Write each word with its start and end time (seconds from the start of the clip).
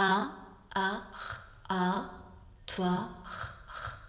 A, 0.00 0.30
A, 0.76 1.02
A, 1.68 2.04
toi, 2.66 3.08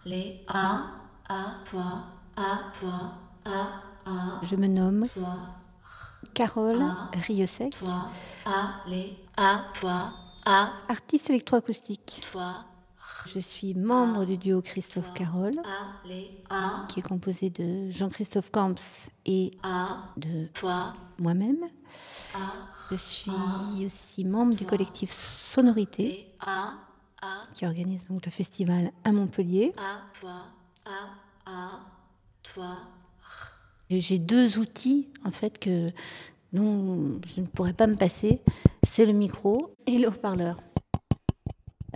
les 0.05 0.45
A, 0.47 0.83
A, 1.27 1.55
toi, 1.65 2.03
A, 2.37 2.59
toi, 2.79 3.13
A, 3.43 3.81
A. 4.05 4.39
Je 4.43 4.55
me 4.55 4.67
nomme 4.67 5.07
Carole 6.35 6.85
Riosec. 7.25 7.75
Toi, 7.79 8.11
A, 8.45 8.83
les 8.85 9.17
A, 9.35 9.63
toi, 9.79 10.11
A. 10.45 10.69
Artiste 10.89 11.31
électroacoustique. 11.31 12.21
Toi, 12.31 12.65
je 13.25 13.39
suis 13.39 13.73
membre 13.73 14.25
du 14.25 14.37
duo 14.37 14.61
Christophe 14.61 15.13
Carole, 15.13 15.61
qui 16.87 16.99
est 16.99 17.03
composé 17.03 17.49
de 17.49 17.89
Jean-Christophe 17.89 18.51
Camps 18.51 19.09
et 19.25 19.51
de 20.17 20.47
moi-même. 21.17 21.65
Je 22.91 22.95
suis 22.95 23.85
aussi 23.85 24.25
membre 24.25 24.55
du 24.55 24.65
collectif 24.65 25.11
Sonorité, 25.11 26.27
qui 27.53 27.65
organise 27.65 28.07
donc 28.07 28.25
le 28.25 28.31
festival 28.31 28.91
à 29.03 29.11
Montpellier. 29.11 29.73
J'ai 33.89 34.19
deux 34.19 34.59
outils 34.59 35.09
en 35.25 35.31
fait 35.31 35.59
que 35.59 35.91
dont 36.53 37.19
je 37.25 37.41
ne 37.41 37.47
pourrais 37.47 37.73
pas 37.73 37.87
me 37.87 37.95
passer, 37.95 38.41
c'est 38.83 39.05
le 39.05 39.13
micro 39.13 39.75
et 39.85 39.97
le 39.97 40.07
haut-parleur. 40.07 40.57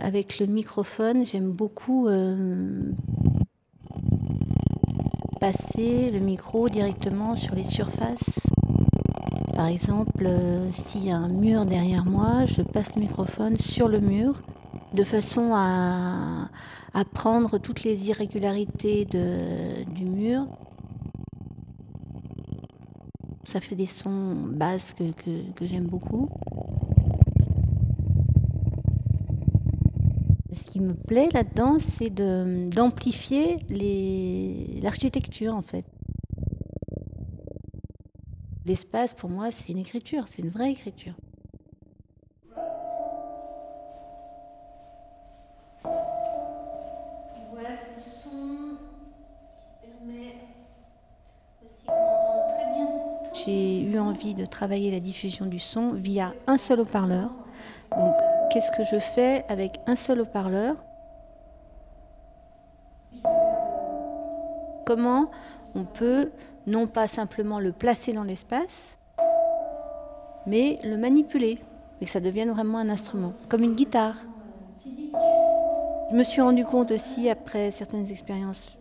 Avec 0.04 0.38
le 0.38 0.44
microphone, 0.44 1.24
j'aime 1.24 1.50
beaucoup 1.50 2.08
euh, 2.08 2.92
passer 5.40 6.10
le 6.10 6.18
micro 6.18 6.68
directement 6.68 7.36
sur 7.36 7.54
les 7.54 7.64
surfaces. 7.64 8.38
Par 9.54 9.66
exemple, 9.68 10.26
euh, 10.26 10.70
s'il 10.72 11.06
y 11.06 11.10
a 11.10 11.16
un 11.16 11.28
mur 11.28 11.64
derrière 11.64 12.04
moi, 12.04 12.44
je 12.44 12.60
passe 12.60 12.96
le 12.96 13.00
microphone 13.00 13.56
sur 13.56 13.88
le 13.88 14.00
mur 14.00 14.42
de 14.92 15.04
façon 15.04 15.52
à, 15.54 16.50
prendre 17.14 17.56
toutes 17.56 17.82
les 17.82 18.10
irrégularités 18.10 19.06
du 19.06 20.04
mur. 20.04 20.46
Ça 23.42 23.62
fait 23.62 23.74
des 23.74 23.86
sons 23.86 24.34
basses 24.34 24.92
que 24.92 25.66
j'aime 25.66 25.86
beaucoup. 25.86 26.28
Qui 30.74 30.80
me 30.80 30.92
plaît 30.92 31.28
là-dedans, 31.32 31.78
c'est 31.78 32.10
d'amplifier 32.10 33.58
l'architecture 34.82 35.54
en 35.54 35.62
fait. 35.62 35.84
L'espace, 38.66 39.14
pour 39.14 39.30
moi, 39.30 39.52
c'est 39.52 39.70
une 39.70 39.78
écriture, 39.78 40.24
c'est 40.26 40.42
une 40.42 40.48
vraie 40.48 40.72
écriture. 40.72 41.14
J'ai 53.46 53.80
eu 53.80 53.96
envie 54.00 54.34
de 54.34 54.44
travailler 54.44 54.90
la 54.90 54.98
diffusion 54.98 55.46
du 55.46 55.60
son 55.60 55.92
via 55.92 56.34
un 56.48 56.58
seul 56.58 56.80
haut-parleur. 56.80 57.43
Donc, 57.98 58.14
qu'est-ce 58.50 58.70
que 58.72 58.82
je 58.82 58.98
fais 58.98 59.44
avec 59.48 59.80
un 59.86 59.96
seul 59.96 60.20
haut-parleur? 60.20 60.84
Comment 64.84 65.30
on 65.74 65.84
peut 65.84 66.30
non 66.66 66.86
pas 66.86 67.08
simplement 67.08 67.58
le 67.58 67.72
placer 67.72 68.12
dans 68.12 68.22
l'espace, 68.22 68.96
mais 70.46 70.78
le 70.84 70.96
manipuler, 70.96 71.58
et 72.00 72.04
que 72.06 72.10
ça 72.10 72.20
devienne 72.20 72.50
vraiment 72.50 72.78
un 72.78 72.88
instrument, 72.88 73.32
comme 73.48 73.62
une 73.62 73.74
guitare. 73.74 74.16
Je 76.10 76.14
me 76.14 76.22
suis 76.22 76.40
rendu 76.40 76.64
compte 76.64 76.90
aussi, 76.90 77.28
après 77.30 77.70
certaines 77.70 78.10
expériences 78.10 78.76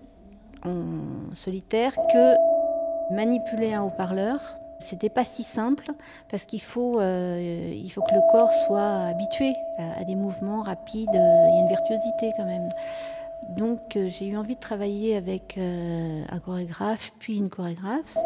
en 0.65 1.33
solitaire, 1.35 1.93
que 2.11 2.35
manipuler 3.13 3.73
un 3.73 3.83
haut-parleur, 3.83 4.57
c'était 4.83 5.09
pas 5.09 5.25
si 5.25 5.43
simple 5.43 5.85
parce 6.29 6.45
qu'il 6.45 6.61
faut, 6.61 6.99
euh, 6.99 7.71
il 7.73 7.89
faut 7.91 8.01
que 8.01 8.13
le 8.13 8.21
corps 8.31 8.51
soit 8.67 9.07
habitué 9.07 9.53
à, 9.77 10.03
des 10.03 10.15
mouvements 10.15 10.61
rapides. 10.61 11.09
Il 11.11 11.53
y 11.53 11.57
a 11.57 11.61
une 11.61 11.67
virtuosité 11.67 12.31
quand 12.37 12.45
même. 12.45 12.69
Donc 13.49 13.95
euh, 13.95 14.07
j'ai 14.07 14.27
eu 14.27 14.37
envie 14.37 14.55
de 14.55 14.59
travailler 14.59 15.15
avec 15.15 15.57
euh, 15.57 16.23
un 16.29 16.39
chorégraphe 16.39 17.11
puis 17.19 17.37
une 17.37 17.49
chorégraphe. 17.49 18.17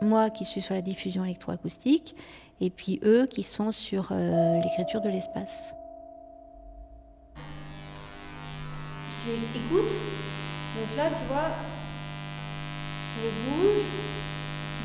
Moi 0.00 0.30
qui 0.30 0.44
suis 0.44 0.60
sur 0.60 0.74
la 0.74 0.82
diffusion 0.82 1.24
électroacoustique 1.24 2.16
et 2.60 2.70
puis 2.70 3.00
eux 3.02 3.26
qui 3.26 3.42
sont 3.42 3.72
sur 3.72 4.12
l'écriture 4.12 5.00
de 5.00 5.08
l'espace. 5.08 5.74
Tu 9.24 9.30
Donc 9.30 10.96
là 10.96 11.08
tu 11.08 11.24
vois, 11.28 11.50
je 13.16 13.28
bouge 13.50 14.35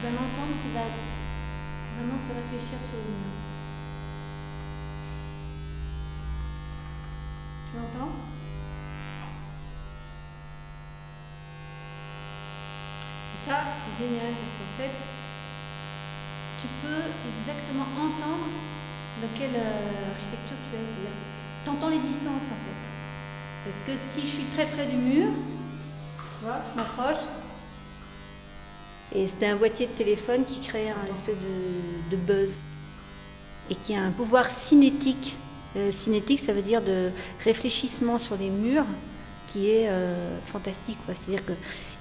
vas 0.01 0.09
l'entendre 0.09 0.57
qui 0.57 0.73
va 0.73 0.81
vraiment 0.81 2.17
se 2.17 2.33
réfléchir 2.33 2.77
sur 2.89 2.97
le 3.05 3.13
mur. 3.21 3.37
Tu 7.69 7.77
l'entends 7.77 8.13
Et 13.35 13.39
ça, 13.45 13.57
c'est 13.77 13.95
génial 14.01 14.33
parce 14.33 14.53
qu'en 14.57 14.73
fait, 14.81 14.97
tu 16.61 16.67
peux 16.81 17.03
exactement 17.37 17.85
entendre 17.93 18.49
dans 19.21 19.31
quelle 19.37 19.53
euh, 19.53 20.13
architecture 20.17 20.57
tu 20.65 20.81
es. 20.81 20.85
Tu 21.63 21.69
entends 21.69 21.89
les 21.89 22.01
distances 22.01 22.49
en 22.49 22.59
fait. 22.65 22.81
Parce 23.65 23.81
que 23.85 23.93
si 23.93 24.21
je 24.21 24.33
suis 24.33 24.45
très 24.57 24.65
près 24.65 24.87
du 24.87 24.97
mur, 24.97 25.29
tu 25.29 26.45
vois, 26.45 26.57
je 26.73 26.81
m'approche, 26.81 27.21
et 29.13 29.27
c'était 29.27 29.47
un 29.47 29.55
boîtier 29.55 29.87
de 29.87 29.91
téléphone 29.91 30.45
qui 30.45 30.59
créait 30.59 30.89
un 30.89 31.11
espèce 31.11 31.35
de, 32.09 32.15
buzz 32.15 32.51
et 33.69 33.75
qui 33.75 33.95
a 33.95 34.01
un 34.01 34.11
pouvoir 34.11 34.49
cinétique. 34.49 35.37
Euh, 35.75 35.91
cinétique, 35.91 36.39
ça 36.39 36.53
veut 36.53 36.61
dire 36.61 36.81
de 36.81 37.09
réfléchissement 37.43 38.19
sur 38.19 38.37
les 38.37 38.49
murs 38.49 38.85
qui 39.47 39.69
est 39.69 39.87
euh, 39.89 40.37
fantastique. 40.45 40.97
C'est-à-dire 41.07 41.45
que 41.45 41.53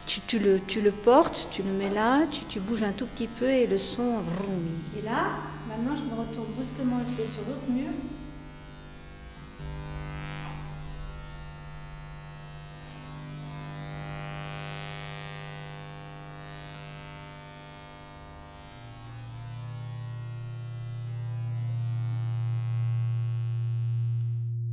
tu, 0.06 0.38
le, 0.38 0.90
portes, 0.90 1.48
tu 1.50 1.62
le 1.62 1.70
mets 1.70 1.90
là, 1.90 2.22
tu, 2.30 2.40
tu 2.48 2.60
bouges 2.60 2.82
un 2.82 2.92
tout 2.92 3.06
petit 3.06 3.28
peu 3.28 3.48
et 3.48 3.66
le 3.66 3.78
son. 3.78 4.22
Et 4.98 5.02
là, 5.02 5.38
maintenant, 5.68 5.96
je 5.96 6.02
me 6.02 6.18
retourne 6.18 6.48
brusquement, 6.56 6.98
je 7.08 7.22
vais 7.22 7.28
sur 7.28 7.42
l'autre 7.48 7.68
mur. 7.68 7.90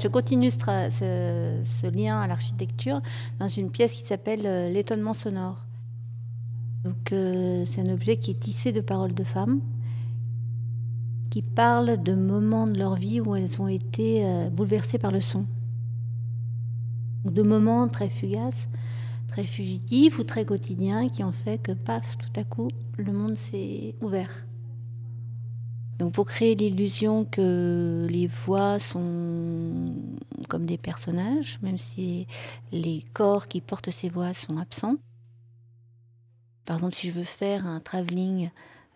Je 0.02 0.08
continue 0.08 0.52
ce, 0.52 1.88
lien 1.90 2.19
à 2.19 2.28
l'architecture 2.28 3.02
dans 3.40 3.47
une 3.47 3.72
pièce 3.72 3.94
qui 3.94 4.03
s'appelle 4.03 4.46
euh, 4.46 4.69
L'étonnement 4.69 5.16
sonore. 5.16 5.66
Donc, 6.84 7.12
euh, 7.12 7.66
c'est 7.66 7.81
un 7.81 7.91
objet 7.91 8.18
qui 8.18 8.31
est 8.31 8.40
tissé 8.40 8.72
de 8.72 8.81
paroles 8.81 9.16
de 9.16 9.24
femmes 9.24 9.59
qui 11.31 11.41
parlent 11.41 12.02
de 12.02 12.13
moments 12.13 12.68
de 12.68 12.78
leur 12.80 12.96
vie 12.96 13.19
où 13.19 13.36
elles 13.36 13.62
ont 13.62 13.68
été 13.68 14.24
euh, 14.24 14.50
bouleversées 14.50 14.97
par 14.97 15.12
le 15.12 15.19
son. 15.19 15.46
de 17.25 17.44
moments 17.44 17.88
très 17.90 18.09
fugaces, 18.09 18.69
très 19.28 19.46
fugitifs 19.46 20.19
ou 20.19 20.24
très 20.24 20.46
quotidiens 20.46 21.09
qui 21.09 21.24
ont 21.24 21.31
fait 21.31 21.57
que, 21.57 21.74
paf, 21.74 22.18
tout 22.18 22.40
à 22.40 22.44
coup, 22.44 22.69
le 22.97 23.12
monde 23.12 23.36
s'est 23.36 23.96
ouvert. 24.02 24.47
Donc 26.00 26.13
pour 26.13 26.25
créer 26.25 26.56
l'illusion 26.56 27.25
que 27.25 28.07
les 28.09 28.28
voix 28.28 28.80
sont 28.80 29.56
comme 30.47 30.65
des 30.65 30.77
personnages, 30.77 31.59
même 31.61 31.77
si 31.77 32.27
les 32.71 33.03
corps 33.13 33.47
qui 33.47 33.61
portent 33.61 33.91
ces 33.91 34.09
voix 34.09 34.33
sont 34.33 34.57
absents. 34.57 34.95
Par 36.65 36.77
exemple, 36.77 36.95
si 36.95 37.07
je 37.07 37.13
veux 37.13 37.23
faire 37.23 37.65
un 37.65 37.79
travelling 37.79 38.49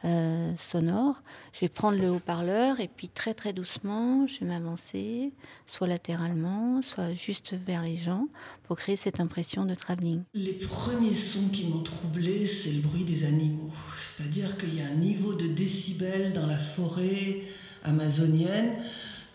euh, 0.03 0.51
sonore, 0.57 1.21
je 1.53 1.61
vais 1.61 1.69
prendre 1.69 1.97
le 1.97 2.09
haut-parleur 2.09 2.79
et 2.79 2.87
puis 2.87 3.07
très 3.07 3.33
très 3.33 3.53
doucement, 3.53 4.25
je 4.25 4.39
vais 4.39 4.47
m'avancer, 4.47 5.31
soit 5.67 5.87
latéralement, 5.87 6.81
soit 6.81 7.13
juste 7.13 7.55
vers 7.65 7.83
les 7.83 7.95
gens, 7.95 8.27
pour 8.63 8.77
créer 8.77 8.95
cette 8.95 9.19
impression 9.19 9.63
de 9.63 9.75
travelling. 9.75 10.23
Les 10.33 10.53
premiers 10.53 11.13
sons 11.13 11.49
qui 11.53 11.67
m'ont 11.67 11.83
troublé, 11.83 12.45
c'est 12.45 12.71
le 12.71 12.81
bruit 12.81 13.03
des 13.03 13.25
animaux. 13.25 13.71
C'est-à-dire 14.17 14.57
qu'il 14.57 14.75
y 14.75 14.81
a 14.81 14.87
un 14.87 14.95
niveau 14.95 15.33
de 15.33 15.47
décibels 15.47 16.33
dans 16.33 16.47
la 16.47 16.57
forêt 16.57 17.43
amazonienne 17.83 18.77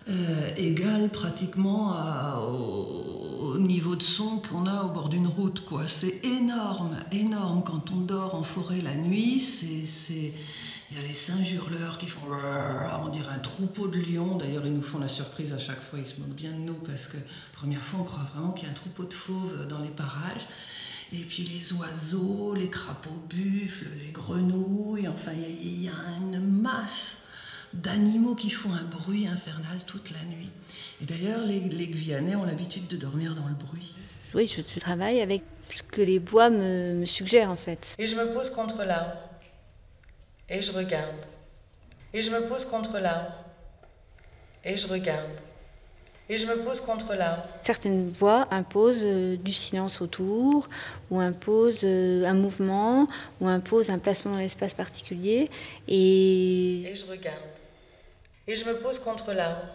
euh, 0.09 0.55
égal 0.57 1.09
pratiquement 1.09 1.95
au, 2.49 3.59
niveau 3.59 3.97
de 3.97 4.03
son 4.03 4.39
qu'on 4.39 4.65
a 4.67 4.85
au 4.85 4.91
bord 4.91 5.09
d'une 5.09 5.27
route. 5.27 5.65
Quoi. 5.65 5.89
C'est 5.89 6.25
énorme, 6.25 6.97
énorme 7.11 7.63
quand 7.65 7.91
on 7.91 8.01
dort 8.01 8.35
en 8.35 8.43
forêt 8.43 8.81
la 8.81 8.95
nuit. 8.95 9.41
C'est, 9.41 10.33
Il 10.91 10.97
y 10.97 11.01
a 11.01 11.07
les 11.07 11.13
singes 11.13 11.53
hurleurs 11.53 11.99
qui 11.99 12.07
font 12.07 12.27
on 12.27 13.09
dirait 13.09 13.35
un 13.35 13.41
troupeau 13.41 13.89
de 13.89 13.99
lions. 13.99 14.37
D'ailleurs, 14.37 14.67
ils 14.67 14.75
nous 14.75 14.83
font 14.83 14.99
la 14.99 15.09
surprise 15.09 15.53
à 15.53 15.59
chaque 15.59 15.83
fois. 15.83 15.99
Ils 15.99 16.07
se 16.07 16.21
moquent 16.21 16.37
bien 16.37 16.53
de 16.53 16.59
nous 16.59 16.75
parce 16.87 17.09
que 17.09 17.17
première 17.55 17.83
fois, 17.83 18.01
on 18.01 18.05
croit 18.05 18.29
vraiment 18.35 18.53
qu'il 18.53 18.67
y 18.67 18.69
a 18.69 18.71
un 18.71 18.75
troupeau 18.75 19.05
de 19.05 19.15
fauves 19.15 19.67
dans 19.69 19.81
les 19.81 19.91
parages. 19.91 20.47
Et 21.13 21.23
puis 21.23 21.45
les 21.45 21.73
oiseaux, 21.73 22.55
les 22.55 22.69
crapauds 22.69 23.23
buffles, 23.29 23.89
les 24.05 24.11
grenouilles. 24.11 25.09
Enfin, 25.09 25.33
il 25.35 25.83
y, 25.83 25.89
a 25.89 25.93
une 26.21 26.41
masse 26.41 27.17
d'animaux 27.73 28.35
qui 28.35 28.51
font 28.51 28.73
un 28.73 28.85
bruit 28.85 29.27
infernal 29.27 29.79
toute 29.87 30.11
la 30.11 30.25
nuit. 30.25 30.51
Et 31.01 31.05
d'ailleurs, 31.05 31.45
les, 31.45 31.61
les 31.61 31.87
Guyanais 31.87 32.37
ont 32.37 32.45
l'habitude 32.45 32.87
de 32.89 32.97
dormir 32.97 33.35
dans 33.35 33.47
le 33.47 33.55
bruit. 33.55 33.95
Oui, 34.35 34.47
je, 34.47 34.81
travaille 34.81 35.21
avec 35.21 35.43
ce 35.63 35.83
que 35.83 36.03
les 36.03 36.19
bois 36.19 36.51
me, 36.51 36.95
me 36.95 37.05
suggèrent 37.05 37.51
en 37.51 37.57
fait. 37.57 37.95
Et 37.99 38.07
je 38.07 38.17
me 38.17 38.33
pose 38.35 38.51
contre 38.51 38.85
l'arbre. 38.85 39.17
Et 40.49 40.61
je 40.61 40.73
regarde. 40.73 41.25
Et 42.13 42.21
je 42.21 42.31
me 42.31 42.41
pose 42.49 42.65
contre 42.65 42.99
l'arbre. 42.99 43.33
Et 44.65 44.77
je 44.77 44.87
regarde. 44.87 45.31
Et 46.29 46.37
je 46.37 46.47
me 46.47 46.57
pose 46.57 46.81
contre 46.81 47.15
l'arbre. 47.15 47.45
Certaines 47.63 48.11
voix 48.11 48.49
imposent 48.51 49.05
euh, 49.05 49.37
du 49.37 49.53
silence 49.53 50.01
autour, 50.01 50.69
ou 51.11 51.21
imposent 51.21 51.85
euh, 51.85 52.25
un 52.27 52.35
mouvement, 52.35 53.07
ou 53.41 53.47
imposent 53.47 53.91
un 53.91 53.99
placement 53.99 54.33
dans 54.33 54.39
l'espace 54.39 54.75
particulier. 54.75 55.49
Et... 55.87 56.83
et 56.83 56.95
je 56.97 57.05
regarde. 57.05 57.39
Et 58.49 58.55
je 58.55 58.65
me 58.65 58.79
pose 58.79 58.99
contre 58.99 59.33
l'arbre. 59.33 59.67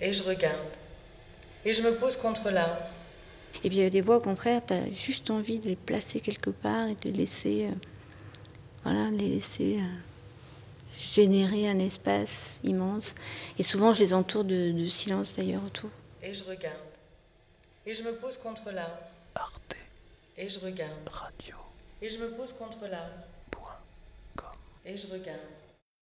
Et 0.00 0.12
je 0.12 0.22
regarde. 0.22 0.68
Et 1.64 1.72
je 1.72 1.82
me 1.82 1.94
pose 1.94 2.16
contre 2.16 2.50
l'arbre. 2.50 2.82
Et 3.64 3.68
puis 3.68 3.78
il 3.78 3.82
y 3.82 3.86
a 3.86 3.90
des 3.90 4.00
voix 4.02 4.16
au 4.16 4.20
contraire, 4.20 4.62
tu 4.64 4.74
as 4.74 4.90
juste 4.90 5.30
envie 5.30 5.58
de 5.58 5.68
les 5.68 5.76
placer 5.76 6.20
quelque 6.20 6.50
part 6.50 6.88
et 6.88 6.94
de 6.94 7.04
les 7.04 7.12
laisser, 7.12 7.66
euh, 7.66 7.74
voilà, 8.84 9.10
les 9.10 9.28
laisser 9.28 9.78
euh, 9.80 9.84
générer 10.94 11.68
un 11.68 11.78
espace 11.78 12.60
immense. 12.62 13.14
Et 13.58 13.62
souvent 13.62 13.92
je 13.92 14.00
les 14.00 14.14
entoure 14.14 14.44
de, 14.44 14.70
de 14.70 14.86
silence 14.86 15.34
d'ailleurs 15.36 15.64
autour. 15.64 15.90
Et 16.22 16.32
je 16.34 16.44
regarde. 16.44 16.76
Et 17.86 17.94
je 17.94 18.02
me 18.02 18.12
pose 18.12 18.36
contre 18.36 18.70
l'arbre. 18.70 18.98
Arte. 19.34 19.76
Et 20.36 20.48
je 20.48 20.60
regarde. 20.60 21.08
Radio. 21.10 21.56
Et 22.02 22.08
je 22.08 22.18
me 22.18 22.30
pose 22.30 22.52
contre 22.52 22.86
l'arbre. 22.86 23.24
Point. 23.50 23.78
Com. 24.36 24.50
Et 24.84 24.96
je 24.96 25.06
regarde. 25.06 25.40